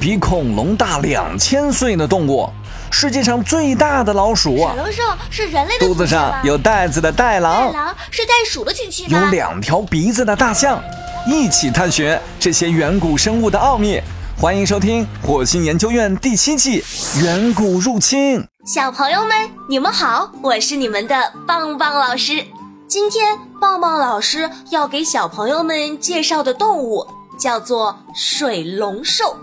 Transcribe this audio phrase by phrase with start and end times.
[0.00, 2.48] 比恐龙大两千岁的动物，
[2.90, 4.56] 世界上最大的老鼠。
[4.56, 7.66] 水龙兽是人类的肚子上有袋子的袋狼。
[7.66, 10.82] 袋狼是袋鼠的亲戚有两条鼻子的大象。
[11.26, 14.00] 一起探寻这些远古生物的奥秘。
[14.40, 16.80] 欢迎收听《火星研究院》第七季
[17.22, 18.40] 《远古入侵》。
[18.64, 22.42] 小朋友们，你们好，我是你们的棒棒老师。
[22.88, 27.06] 今天棒棒老师要给小朋友们介绍的动物
[27.38, 29.36] 叫做水龙兽。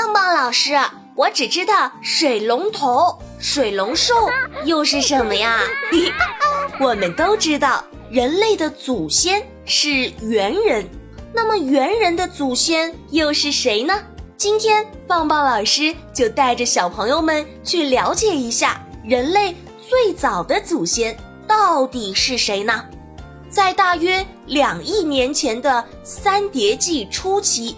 [0.00, 0.72] 棒棒老师，
[1.14, 4.14] 我只知道水龙头，水龙兽
[4.64, 5.60] 又是什么呀？
[6.80, 10.88] 我们都知道，人类的祖先是猿人。
[11.34, 13.92] 那么猿人的祖先又是谁呢？
[14.38, 19.54] 今天棒棒老师就带着小朋友们去了解一下人类
[19.86, 21.14] 最早的祖先
[21.46, 22.86] 到底是谁呢？
[23.50, 27.76] 在大约两亿年前的三叠纪初期，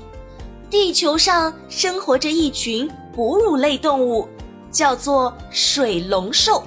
[0.72, 4.26] 地球上生活着一群哺乳类动物，
[4.70, 6.62] 叫做水龙兽。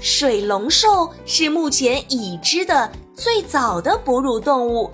[0.00, 4.88] 水龙兽是目前已知的最早的哺乳动物。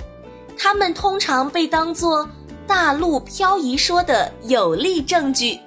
[0.56, 2.27] 它们通常被当作
[2.66, 5.61] 大陆漂移说的有力证据，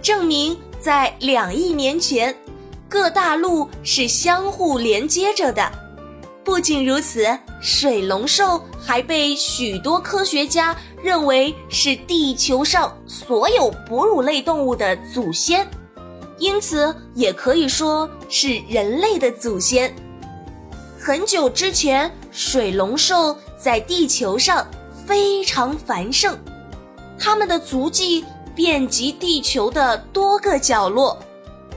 [0.00, 2.32] 证明在两亿年前，
[2.88, 5.68] 各大陆是相互连接着的。
[6.44, 7.26] 不仅如此，
[7.60, 10.76] 水龙兽还被许多科学家
[11.06, 15.64] 认为是地球上所有哺乳类动物的祖先，
[16.36, 19.94] 因此也可以说是人类的祖先。
[20.98, 23.36] 很久之前，水龙兽。
[23.58, 24.66] 在地球上
[25.06, 26.38] 非常繁盛，
[27.18, 28.22] 它们的足迹
[28.54, 31.18] 遍及地球的多个角落，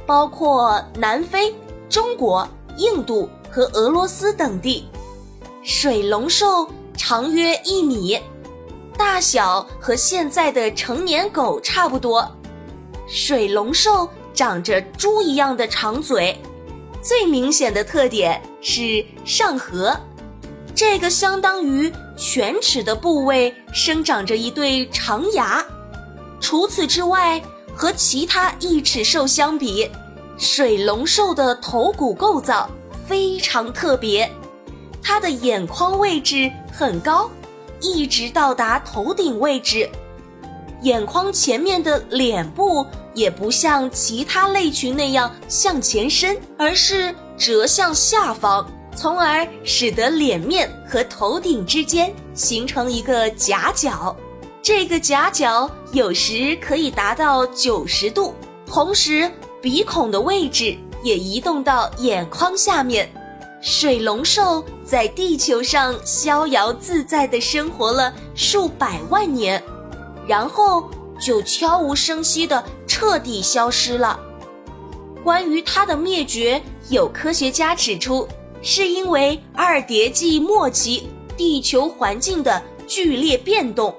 [0.05, 1.55] 包括南非、
[1.89, 4.89] 中国、印度和俄罗斯等地。
[5.63, 8.19] 水龙兽长约一米，
[8.99, 12.29] 大小和现在的成年狗差不多。
[13.07, 16.37] 水龙兽长着猪一样的长嘴，
[17.01, 19.97] 最明显的特点是上颌。
[20.75, 25.65] 这个相当于犬齿的部位生长着一对长牙。
[26.41, 27.41] 除此之外，
[27.73, 29.89] 和其他异齿兽相比，
[30.37, 32.69] 水龙兽的头骨构造
[33.07, 34.29] 非常特别。
[35.01, 37.31] 它的眼眶位置很高，
[37.81, 39.89] 一直到达头顶位置。
[40.81, 48.65] 眼眶前面的脸部也不像其他类群那样向前伸，而是折向下方。
[48.95, 54.13] 从而使得脸面和头顶之间形成一个夹角，
[54.61, 58.33] 这个夹角有时可以达到九十度，
[58.65, 63.09] 同时鼻孔的位置也移动到眼眶下面。
[63.61, 69.61] 水龙兽在地球上逍遥自在地生活了数百万年，
[70.27, 70.89] 然后
[71.19, 74.19] 就悄无声息地彻底消失了。
[75.23, 78.27] 关于它的灭绝，有科学家指出。
[78.61, 83.95] 是因为二叠纪末期地球环境的剧烈变动，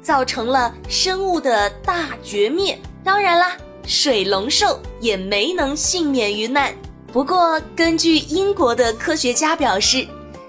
[0.00, 2.78] 造成了生物的大绝灭。
[3.02, 6.72] 当然啦，水龙兽也没能幸免于难。
[7.14, 10.04] 不过，根据英国的科学家表示，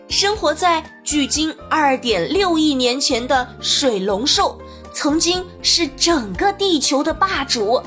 [0.08, 4.60] 生活在距今二点六亿年前的水龙兽
[4.92, 7.80] 曾经是整个地球的霸主。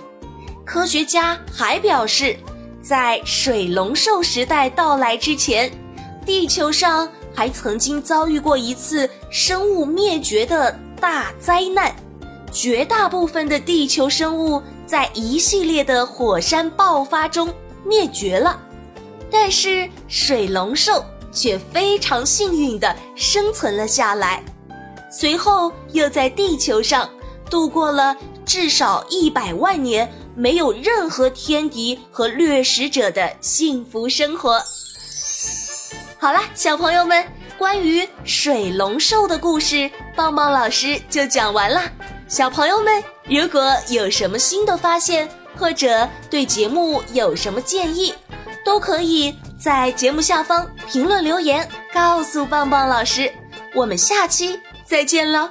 [0.64, 2.36] 科学家还表示。
[2.80, 5.70] 在水龙兽时代到来之前，
[6.24, 11.94] 地球上还曾经遭遇过一次生物灭绝的大灾难，
[12.52, 17.52] 绝大部分的地球生物在一系列的火山爆发中
[17.84, 18.58] 灭绝了，
[19.30, 24.42] 但是水龙兽却非常幸运地生存了下来，
[25.10, 27.08] 随后又在地球上
[27.50, 30.10] 度过了至少一百万年。
[30.38, 34.62] 没有任何天敌和掠食者的幸福生活。
[36.16, 37.26] 好啦，小朋友们，
[37.58, 41.82] 关于水龙兽的故事，棒棒老师就讲完了。
[42.28, 48.14] 小朋友们，如果有什么新的发现，或者对节目有什么建议，
[48.68, 53.32] 都可以在节目下方评论留言，告诉棒棒老师。
[53.74, 55.50] 我们下期再见了。